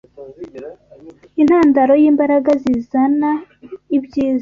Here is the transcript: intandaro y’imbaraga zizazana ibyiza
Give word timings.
intandaro 1.41 1.93
y’imbaraga 2.01 2.51
zizazana 2.61 3.31
ibyiza 3.97 4.39